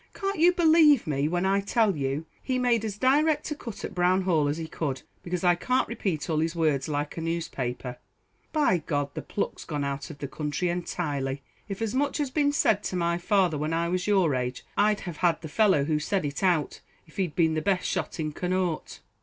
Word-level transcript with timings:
"Can't 0.15 0.39
you 0.39 0.51
believe 0.51 1.05
me, 1.05 1.27
when 1.27 1.45
I 1.45 1.61
tell 1.61 1.95
you, 1.95 2.25
he 2.41 2.57
made 2.57 2.83
as 2.83 2.97
direct 2.97 3.51
a 3.51 3.55
cut 3.55 3.85
at 3.85 3.93
Brown 3.93 4.23
Hall 4.23 4.47
as 4.47 4.57
he 4.57 4.67
could, 4.67 5.03
because 5.21 5.43
I 5.43 5.53
can't 5.53 5.87
repeat 5.87 6.27
all 6.27 6.39
his 6.39 6.55
words 6.55 6.87
like 6.87 7.17
a 7.17 7.21
newspaper? 7.21 7.99
By 8.51 8.79
G 8.79 8.85
d 8.87 9.05
the 9.13 9.21
pluck's 9.21 9.63
gone 9.63 9.83
out 9.83 10.09
of 10.09 10.17
the 10.17 10.27
country 10.27 10.69
entirely! 10.69 11.43
if 11.69 11.83
as 11.83 11.93
much 11.93 12.17
had 12.17 12.33
been 12.33 12.51
said 12.51 12.81
to 12.85 12.95
my 12.95 13.19
father, 13.19 13.59
when 13.59 13.73
I 13.73 13.89
was 13.89 14.07
your 14.07 14.33
age, 14.33 14.65
I'd 14.75 15.01
have 15.01 15.17
had 15.17 15.39
the 15.43 15.47
fellow 15.49 15.83
who 15.83 15.99
said 15.99 16.25
it 16.25 16.41
out, 16.41 16.81
if 17.05 17.17
he'd 17.17 17.35
been 17.35 17.53
the 17.53 17.61
best 17.61 17.85
shot 17.87 18.19
in 18.19 18.31
Connaught." 18.31 19.01